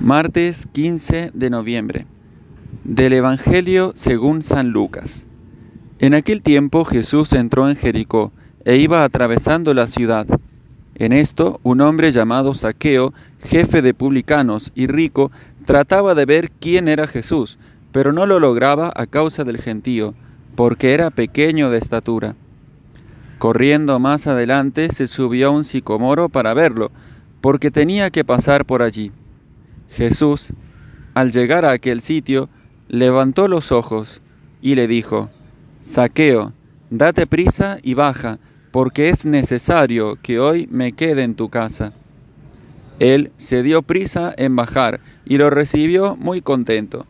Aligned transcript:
Martes 0.00 0.66
15 0.72 1.30
de 1.34 1.50
noviembre. 1.50 2.06
Del 2.84 3.12
Evangelio 3.12 3.92
según 3.94 4.40
San 4.40 4.70
Lucas. 4.70 5.26
En 5.98 6.14
aquel 6.14 6.40
tiempo 6.40 6.86
Jesús 6.86 7.34
entró 7.34 7.68
en 7.68 7.76
Jericó 7.76 8.32
e 8.64 8.78
iba 8.78 9.04
atravesando 9.04 9.74
la 9.74 9.86
ciudad. 9.86 10.26
En 10.94 11.12
esto, 11.12 11.60
un 11.64 11.82
hombre 11.82 12.12
llamado 12.12 12.54
Saqueo, 12.54 13.12
jefe 13.42 13.82
de 13.82 13.92
publicanos 13.92 14.72
y 14.74 14.86
rico, 14.86 15.30
trataba 15.66 16.14
de 16.14 16.24
ver 16.24 16.50
quién 16.50 16.88
era 16.88 17.06
Jesús, 17.06 17.58
pero 17.92 18.14
no 18.14 18.24
lo 18.24 18.40
lograba 18.40 18.90
a 18.96 19.04
causa 19.04 19.44
del 19.44 19.58
gentío, 19.58 20.14
porque 20.56 20.94
era 20.94 21.10
pequeño 21.10 21.70
de 21.70 21.76
estatura. 21.76 22.36
Corriendo 23.38 24.00
más 24.00 24.26
adelante, 24.26 24.88
se 24.88 25.06
subió 25.06 25.48
a 25.48 25.50
un 25.50 25.64
sicomoro 25.64 26.30
para 26.30 26.54
verlo, 26.54 26.90
porque 27.42 27.70
tenía 27.70 28.08
que 28.08 28.24
pasar 28.24 28.64
por 28.64 28.80
allí. 28.80 29.12
Jesús, 29.90 30.52
al 31.14 31.32
llegar 31.32 31.64
a 31.64 31.72
aquel 31.72 32.00
sitio, 32.00 32.48
levantó 32.88 33.48
los 33.48 33.72
ojos 33.72 34.22
y 34.62 34.74
le 34.74 34.86
dijo, 34.86 35.30
Saqueo, 35.80 36.52
date 36.90 37.26
prisa 37.26 37.78
y 37.82 37.94
baja, 37.94 38.38
porque 38.70 39.08
es 39.08 39.26
necesario 39.26 40.16
que 40.22 40.38
hoy 40.38 40.68
me 40.70 40.92
quede 40.92 41.22
en 41.22 41.34
tu 41.34 41.48
casa. 41.48 41.92
Él 42.98 43.32
se 43.36 43.62
dio 43.62 43.82
prisa 43.82 44.32
en 44.36 44.54
bajar 44.56 45.00
y 45.24 45.38
lo 45.38 45.50
recibió 45.50 46.16
muy 46.16 46.42
contento. 46.42 47.06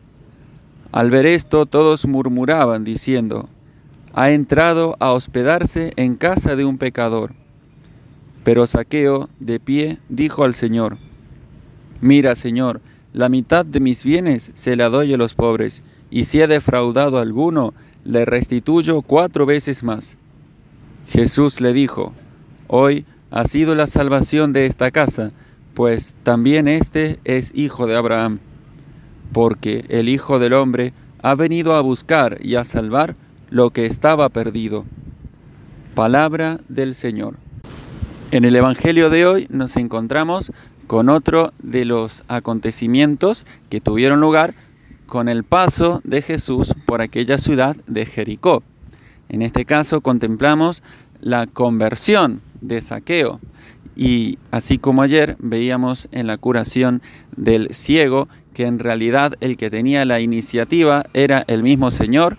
Al 0.91 1.11
ver 1.11 1.25
esto 1.25 1.65
todos 1.65 2.07
murmuraban 2.07 2.83
diciendo, 2.83 3.49
ha 4.13 4.31
entrado 4.31 4.97
a 4.99 5.11
hospedarse 5.11 5.93
en 5.95 6.15
casa 6.15 6.55
de 6.55 6.65
un 6.65 6.77
pecador. 6.77 7.33
Pero 8.43 8.65
Saqueo, 8.65 9.29
de 9.39 9.59
pie, 9.59 9.99
dijo 10.09 10.43
al 10.43 10.53
Señor, 10.53 10.97
Mira, 12.01 12.35
Señor, 12.35 12.81
la 13.13 13.29
mitad 13.29 13.65
de 13.65 13.79
mis 13.79 14.03
bienes 14.03 14.51
se 14.53 14.75
la 14.75 14.89
doy 14.89 15.13
a 15.13 15.17
los 15.17 15.35
pobres, 15.35 15.83
y 16.09 16.25
si 16.25 16.41
he 16.41 16.47
defraudado 16.47 17.17
a 17.17 17.21
alguno, 17.21 17.73
le 18.03 18.25
restituyo 18.25 19.01
cuatro 19.01 19.45
veces 19.45 19.83
más. 19.83 20.17
Jesús 21.07 21.61
le 21.61 21.73
dijo, 21.73 22.13
Hoy 22.67 23.05
ha 23.29 23.45
sido 23.45 23.75
la 23.75 23.85
salvación 23.85 24.51
de 24.53 24.65
esta 24.65 24.91
casa, 24.91 25.31
pues 25.73 26.15
también 26.23 26.67
éste 26.67 27.19
es 27.23 27.51
hijo 27.55 27.85
de 27.85 27.95
Abraham, 27.95 28.39
porque 29.31 29.85
el 29.89 30.09
Hijo 30.09 30.39
del 30.39 30.53
Hombre 30.53 30.93
ha 31.21 31.35
venido 31.35 31.75
a 31.75 31.81
buscar 31.81 32.37
y 32.41 32.55
a 32.55 32.63
salvar 32.63 33.15
lo 33.49 33.69
que 33.69 33.85
estaba 33.85 34.29
perdido. 34.29 34.85
Palabra 35.95 36.59
del 36.67 36.95
Señor. 36.95 37.35
En 38.31 38.45
el 38.45 38.55
Evangelio 38.55 39.09
de 39.09 39.25
hoy 39.25 39.47
nos 39.49 39.75
encontramos 39.75 40.51
con 40.91 41.07
otro 41.07 41.53
de 41.63 41.85
los 41.85 42.25
acontecimientos 42.27 43.47
que 43.69 43.79
tuvieron 43.79 44.19
lugar 44.19 44.53
con 45.05 45.29
el 45.29 45.45
paso 45.45 46.01
de 46.03 46.21
Jesús 46.21 46.75
por 46.85 47.01
aquella 47.01 47.37
ciudad 47.37 47.77
de 47.87 48.05
Jericó. 48.05 48.61
En 49.29 49.41
este 49.41 49.63
caso 49.63 50.01
contemplamos 50.01 50.83
la 51.21 51.47
conversión 51.47 52.41
de 52.59 52.81
Saqueo 52.81 53.39
y 53.95 54.37
así 54.51 54.79
como 54.79 55.01
ayer 55.01 55.37
veíamos 55.39 56.09
en 56.11 56.27
la 56.27 56.37
curación 56.37 57.01
del 57.37 57.73
ciego 57.73 58.27
que 58.53 58.65
en 58.65 58.77
realidad 58.77 59.35
el 59.39 59.55
que 59.55 59.69
tenía 59.69 60.03
la 60.03 60.19
iniciativa 60.19 61.05
era 61.13 61.45
el 61.47 61.63
mismo 61.63 61.89
Señor, 61.89 62.35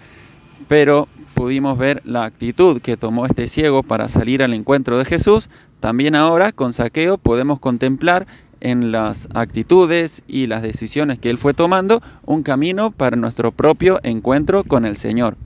pero 0.69 1.09
pudimos 1.33 1.79
ver 1.79 2.03
la 2.05 2.25
actitud 2.25 2.83
que 2.83 2.99
tomó 2.99 3.25
este 3.25 3.49
ciego 3.49 3.83
para 3.83 4.11
salir 4.11 4.43
al 4.43 4.53
encuentro 4.53 4.99
de 4.99 5.07
Jesús, 5.07 5.49
también 5.81 6.15
ahora 6.15 6.53
con 6.53 6.73
Saqueo 6.73 7.19
podemos 7.19 7.59
contemplar 7.59 8.27
en 8.63 8.93
las 8.93 9.29
actitudes 9.35 10.23
y 10.27 10.47
las 10.47 10.63
decisiones 10.63 11.19
que 11.19 11.31
él 11.31 11.37
fue 11.37 11.53
tomando 11.53 12.01
un 12.25 12.45
camino 12.45 12.93
para 12.93 13.17
nuestro 13.17 13.51
propio 13.51 14.01
encuentro 14.05 14.63
con 14.63 14.87
el 14.87 14.97
Señor. 14.97 15.37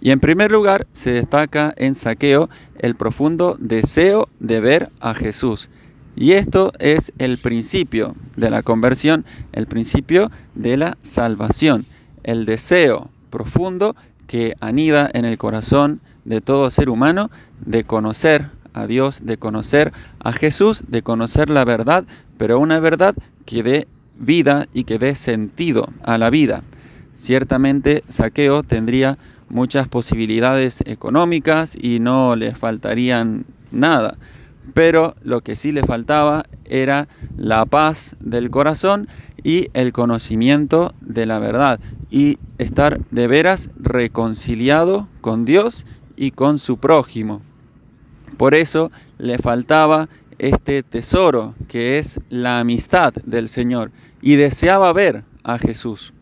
Y 0.00 0.10
en 0.10 0.20
primer 0.20 0.50
lugar 0.50 0.86
se 0.92 1.12
destaca 1.12 1.74
en 1.76 1.94
Saqueo 1.94 2.48
el 2.78 2.96
profundo 2.96 3.56
deseo 3.60 4.28
de 4.40 4.60
ver 4.60 4.90
a 5.00 5.14
Jesús. 5.14 5.68
Y 6.16 6.32
esto 6.32 6.72
es 6.78 7.12
el 7.18 7.36
principio 7.36 8.16
de 8.36 8.50
la 8.50 8.62
conversión, 8.62 9.26
el 9.52 9.66
principio 9.66 10.30
de 10.54 10.78
la 10.78 10.96
salvación, 11.02 11.84
el 12.24 12.46
deseo 12.46 13.10
profundo 13.28 13.94
que 14.26 14.54
anida 14.60 15.10
en 15.12 15.26
el 15.26 15.36
corazón 15.36 16.00
de 16.24 16.40
todo 16.40 16.70
ser 16.70 16.88
humano 16.88 17.30
de 17.60 17.84
conocer 17.84 18.48
a 18.74 18.86
Dios, 18.86 19.20
de 19.24 19.36
conocer 19.36 19.92
a 20.18 20.32
Jesús, 20.32 20.84
de 20.88 21.02
conocer 21.02 21.50
la 21.50 21.64
verdad, 21.64 22.04
pero 22.36 22.58
una 22.58 22.80
verdad 22.80 23.14
que 23.44 23.62
dé 23.62 23.88
vida 24.18 24.66
y 24.72 24.84
que 24.84 24.98
dé 24.98 25.14
sentido 25.14 25.88
a 26.02 26.18
la 26.18 26.30
vida. 26.30 26.62
Ciertamente 27.12 28.04
Saqueo 28.08 28.62
tendría 28.62 29.18
muchas 29.48 29.88
posibilidades 29.88 30.82
económicas 30.86 31.76
y 31.80 31.98
no 31.98 32.36
le 32.36 32.54
faltarían 32.54 33.44
nada, 33.72 34.16
pero 34.74 35.16
lo 35.22 35.40
que 35.40 35.56
sí 35.56 35.72
le 35.72 35.82
faltaba 35.82 36.44
era 36.64 37.08
la 37.36 37.66
paz 37.66 38.16
del 38.20 38.50
corazón 38.50 39.08
y 39.42 39.68
el 39.74 39.92
conocimiento 39.92 40.94
de 41.00 41.26
la 41.26 41.38
verdad 41.38 41.80
y 42.10 42.38
estar 42.58 43.00
de 43.10 43.26
veras 43.26 43.70
reconciliado 43.76 45.08
con 45.20 45.44
Dios 45.44 45.86
y 46.16 46.30
con 46.32 46.58
su 46.58 46.78
prójimo. 46.78 47.42
Por 48.36 48.54
eso 48.54 48.90
le 49.18 49.38
faltaba 49.38 50.08
este 50.38 50.82
tesoro 50.82 51.54
que 51.68 51.98
es 51.98 52.20
la 52.30 52.60
amistad 52.60 53.12
del 53.24 53.48
Señor 53.48 53.92
y 54.22 54.36
deseaba 54.36 54.92
ver 54.92 55.24
a 55.44 55.58
Jesús. 55.58 56.14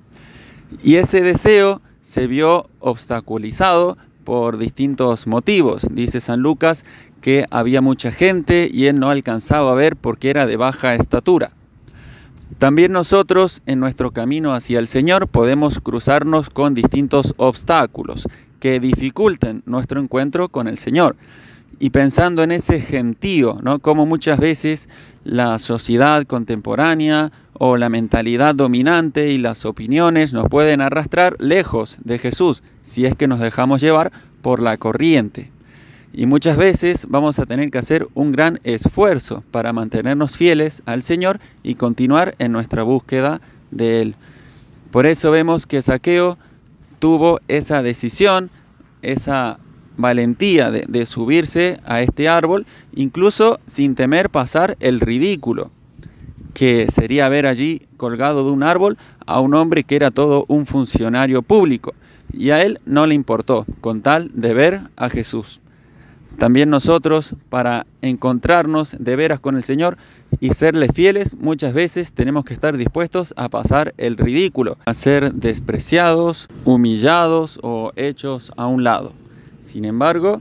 Y 0.83 0.97
ese 0.97 1.23
deseo 1.23 1.81
se 2.01 2.27
vio 2.27 2.69
obstaculizado 2.81 3.97
por 4.25 4.59
distintos 4.59 5.27
motivos. 5.27 5.87
Dice 5.91 6.21
San 6.21 6.41
Lucas 6.41 6.85
que 7.21 7.47
había 7.51 7.81
mucha 7.81 8.11
gente 8.11 8.69
y 8.71 8.87
él 8.87 8.99
no 8.99 9.11
alcanzaba 9.11 9.73
a 9.73 9.75
ver 9.75 9.97
porque 9.97 10.31
era 10.31 10.47
de 10.47 10.57
baja 10.57 10.95
estatura. 10.95 11.53
También 12.59 12.93
nosotros 12.93 13.63
en 13.67 13.79
nuestro 13.79 14.11
camino 14.11 14.53
hacia 14.53 14.81
el 14.81 14.89
Señor 14.89 15.29
podemos 15.29 15.81
cruzarnos 15.81 16.51
con 16.51 16.75
distintos 16.75 17.35
obstáculos 17.37 18.27
que 18.59 18.81
dificulten 18.81 19.63
nuestro 19.65 20.01
encuentro 20.01 20.49
con 20.49 20.67
el 20.67 20.77
Señor 20.77 21.17
y 21.81 21.91
pensando 21.91 22.43
en 22.43 22.53
ese 22.53 22.81
gentío, 22.81 23.59
¿no? 23.63 23.79
Como 23.79 24.07
muchas 24.07 24.39
veces 24.39 24.89
la 25.25 25.59
sociedad 25.59 26.25
contemporánea 26.25 27.31
o 27.53 27.77
la 27.77 27.89
mentalidad 27.89 28.55
dominante 28.55 29.31
y 29.31 29.39
las 29.39 29.65
opiniones 29.65 30.33
nos 30.33 30.49
pueden 30.49 30.81
arrastrar 30.81 31.37
lejos 31.39 31.99
de 32.03 32.19
Jesús 32.19 32.63
si 32.83 33.07
es 33.07 33.15
que 33.15 33.29
nos 33.29 33.41
dejamos 33.41 33.81
llevar 33.81 34.13
por 34.43 34.61
la 34.61 34.77
corriente. 34.77 35.51
Y 36.13 36.27
muchas 36.27 36.57
veces 36.57 37.07
vamos 37.09 37.39
a 37.39 37.47
tener 37.47 37.71
que 37.71 37.79
hacer 37.79 38.09
un 38.15 38.33
gran 38.33 38.61
esfuerzo 38.65 39.45
para 39.51 39.73
mantenernos 39.73 40.37
fieles 40.37 40.83
al 40.87 41.03
Señor 41.03 41.39
y 41.63 41.75
continuar 41.75 42.35
en 42.39 42.53
nuestra 42.53 42.83
búsqueda 42.83 43.41
de 43.71 44.03
Él. 44.03 44.15
Por 44.91 45.05
eso 45.05 45.31
vemos 45.31 45.67
que 45.67 45.83
Saqueo 45.83 46.39
tuvo 46.99 47.41
esa 47.47 47.83
decisión, 47.83 48.51
esa 49.03 49.59
valentía 49.99 50.71
de, 50.71 51.07
subirse 51.07 51.79
a 51.85 52.01
este 52.01 52.29
árbol, 52.29 52.67
incluso 52.95 53.61
sin 53.67 53.95
temer 53.95 54.31
pasar 54.31 54.77
el 54.81 55.01
ridículo, 55.01 55.71
que 56.55 56.87
sería 56.91 57.29
ver 57.29 57.47
allí 57.47 57.83
colgado 57.99 58.45
de 58.45 58.53
un 58.53 58.63
árbol 58.63 58.97
a 59.27 59.41
un 59.41 59.53
hombre 59.55 59.85
que 59.85 59.97
era 59.97 60.11
todo 60.11 60.47
un 60.49 60.65
funcionario 60.65 61.43
público. 61.43 61.95
Y 62.33 62.51
a 62.51 62.63
él 62.63 62.81
no 62.87 63.07
le 63.07 63.15
importó, 63.15 63.67
con 63.81 64.01
tal 64.01 64.31
de 64.33 64.55
ver 64.55 64.81
a 64.97 65.11
Jesús. 65.11 65.61
También 66.39 66.71
nosotros, 66.71 67.35
para 67.49 67.85
encontrarnos 68.01 68.97
de 69.01 69.17
veras 69.17 69.41
con 69.41 69.57
el 69.57 69.65
Señor 69.65 69.99
y 70.39 70.51
serle 70.51 70.89
fieles, 70.89 71.37
muchas 71.37 71.75
veces 71.75 72.13
tenemos 72.13 72.45
que 72.45 72.55
estar 72.55 72.77
dispuestos 72.77 73.35
a 73.37 73.49
pasar 73.49 73.93
el 73.97 74.17
ridículo, 74.17 74.79
a 74.85 74.95
ser 74.95 75.33
despreciados, 75.33 76.49
humillados 76.65 77.59
o 77.63 77.91
hechos 77.97 78.53
a 78.57 78.69
un 78.69 78.85
lado. 78.85 79.13
Sin 79.69 79.85
embargo, 79.85 80.41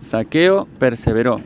Saqueo 0.00 0.66
perseveró. 0.80 1.40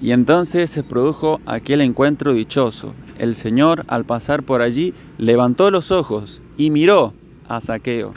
Y 0.00 0.12
entonces 0.12 0.70
se 0.70 0.84
produjo 0.84 1.40
aquel 1.44 1.80
encuentro 1.80 2.32
dichoso. 2.32 2.94
El 3.18 3.34
Señor, 3.34 3.84
al 3.88 4.04
pasar 4.04 4.44
por 4.44 4.62
allí, 4.62 4.94
levantó 5.18 5.72
los 5.72 5.90
ojos 5.90 6.40
y 6.56 6.70
miró 6.70 7.14
a 7.48 7.60
Saqueo. 7.60 8.14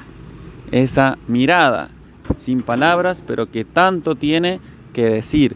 Esa 0.72 1.18
mirada, 1.28 1.90
sin 2.38 2.62
palabras, 2.62 3.24
pero 3.26 3.50
que 3.50 3.66
tanto 3.66 4.14
tiene 4.14 4.60
que 4.94 5.10
decir. 5.10 5.56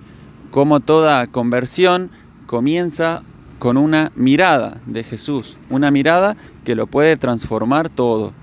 Como 0.49 0.79
toda 0.79 1.27
conversión 1.27 2.09
comienza 2.47 3.21
con 3.59 3.77
una 3.77 4.11
mirada 4.15 4.81
de 4.87 5.03
Jesús, 5.03 5.57
una 5.69 5.91
mirada 5.91 6.35
que 6.65 6.73
lo 6.73 6.87
puede 6.87 7.17
transformar 7.17 7.89
todo. 7.89 8.33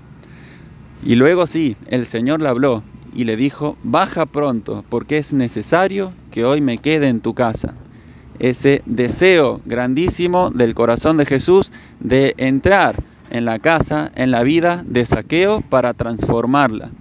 Y 1.03 1.15
luego 1.15 1.47
sí, 1.47 1.75
el 1.87 2.05
Señor 2.05 2.41
le 2.41 2.47
habló, 2.47 2.81
y 3.15 3.23
le 3.23 3.37
dijo, 3.37 3.77
baja 3.81 4.25
pronto, 4.25 4.83
porque 4.89 5.17
es 5.17 5.33
necesario 5.33 6.13
que 6.31 6.43
hoy 6.43 6.61
me 6.61 6.77
quede 6.77 7.07
en 7.07 7.21
tu 7.21 7.33
casa. 7.33 7.73
ese 8.37 8.81
deseo 8.85 9.61
grandísimo 9.65 10.49
del 10.49 10.75
corazón 10.75 11.15
de 11.15 11.25
Jesús 11.25 11.71
de 12.01 12.33
entrar 12.37 13.01
en 13.29 13.45
la 13.45 13.59
casa, 13.59 14.11
en 14.15 14.29
la 14.29 14.43
vida 14.43 14.83
de 14.85 15.05
saqueo 15.05 15.61
para 15.61 15.93
transformarla. 15.93 16.91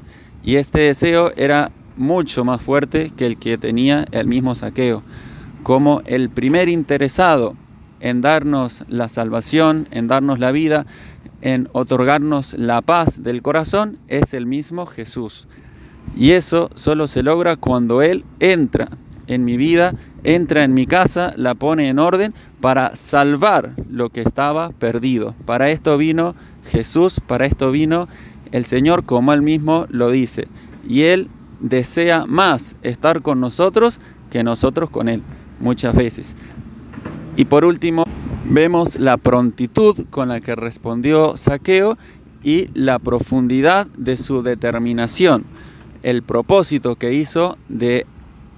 Y 0.45 0.57
este 0.57 0.79
deseo 0.79 1.33
era 1.37 1.73
mucho 1.97 2.45
más 2.45 2.63
fuerte 2.63 3.11
que 3.17 3.27
el 3.27 3.37
que 3.37 3.59
tenía 3.59 4.05
el 4.13 4.29
mismo 4.29 4.55
saqueo. 4.55 5.03
Como 5.65 6.03
el 6.07 6.31
primer 6.31 6.69
interesado 6.69 7.57
en 8.01 8.21
darnos 8.21 8.85
la 8.89 9.09
salvación, 9.09 9.89
en 9.91 10.07
darnos 10.07 10.39
la 10.39 10.53
vida, 10.53 10.87
en 11.41 11.69
otorgarnos 11.73 12.55
la 12.55 12.81
paz 12.81 13.23
del 13.25 13.43
corazón, 13.43 13.99
es 14.07 14.35
el 14.35 14.47
mismo 14.47 14.87
Jesús. 14.87 15.49
Y 16.17 16.33
eso 16.33 16.71
solo 16.75 17.07
se 17.07 17.23
logra 17.23 17.57
cuando 17.57 18.03
Él 18.03 18.25
entra 18.41 18.89
en 19.27 19.45
mi 19.45 19.57
vida, 19.57 19.95
entra 20.23 20.65
en 20.65 20.75
mi 20.75 20.87
casa, 20.87 21.33
la 21.37 21.55
pone 21.55 21.89
en 21.89 21.99
orden 21.99 22.35
para 22.61 22.95
salvar 22.95 23.73
lo 23.91 24.11
que 24.11 24.23
estaba 24.23 24.71
perdido. 24.71 25.35
Para 25.45 25.71
esto 25.71 25.97
vino 25.97 26.35
Jesús, 26.71 27.21
para 27.21 27.47
esto 27.47 27.71
vino 27.71 28.09
el 28.53 28.65
Señor, 28.65 29.05
como 29.05 29.33
Él 29.33 29.43
mismo 29.43 29.87
lo 29.91 30.11
dice. 30.11 30.49
Y 30.89 31.03
Él 31.03 31.29
desea 31.61 32.27
más 32.27 32.77
estar 32.83 33.23
con 33.23 33.41
nosotros 33.41 34.01
que 34.31 34.45
nosotros 34.45 34.91
con 34.91 35.09
Él, 35.09 35.23
muchas 35.61 35.95
veces. 35.95 36.37
Y 37.37 37.47
por 37.47 37.65
último, 37.65 38.05
vemos 38.49 38.99
la 38.99 39.17
prontitud 39.17 40.07
con 40.11 40.29
la 40.29 40.41
que 40.41 40.55
respondió 40.55 41.37
Saqueo 41.37 41.97
y 42.43 42.69
la 42.75 42.99
profundidad 42.99 43.87
de 43.97 44.17
su 44.17 44.43
determinación, 44.43 45.45
el 46.05 46.23
propósito 46.23 46.95
que 46.95 47.13
hizo 47.13 47.59
de 47.69 48.07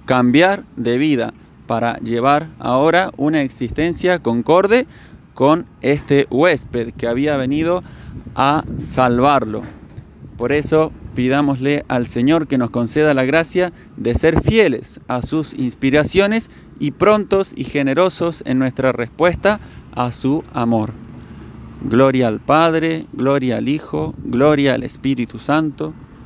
cambiar 0.05 0.63
de 0.75 0.97
vida 0.97 1.33
para 1.65 1.97
llevar 1.97 2.47
ahora 2.59 3.11
una 3.17 3.41
existencia 3.41 4.19
concorde 4.19 4.85
con 5.33 5.65
este 5.81 6.27
huésped 6.29 6.93
que 6.93 7.07
había 7.07 7.37
venido 7.37 7.83
a 8.35 8.63
salvarlo. 8.77 9.63
Por 10.37 10.51
eso 10.51 10.91
pidámosle 11.15 11.83
al 11.87 12.05
Señor 12.05 12.47
que 12.47 12.57
nos 12.57 12.69
conceda 12.69 13.13
la 13.13 13.25
gracia 13.25 13.73
de 13.95 14.13
ser 14.13 14.41
fieles 14.41 14.99
a 15.07 15.21
sus 15.21 15.53
inspiraciones 15.53 16.51
y 16.79 16.91
prontos 16.91 17.53
y 17.55 17.63
generosos 17.63 18.43
en 18.45 18.59
nuestra 18.59 18.91
respuesta 18.91 19.59
a 19.95 20.11
su 20.11 20.43
amor. 20.53 20.91
Gloria 21.81 22.27
al 22.27 22.39
Padre, 22.39 23.05
gloria 23.13 23.57
al 23.57 23.67
Hijo, 23.67 24.13
gloria 24.23 24.75
al 24.75 24.83
Espíritu 24.83 25.39
Santo, 25.39 25.93